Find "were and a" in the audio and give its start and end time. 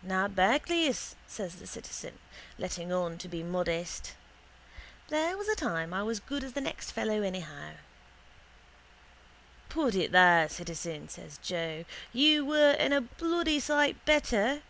12.46-13.02